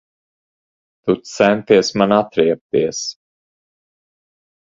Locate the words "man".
2.01-2.15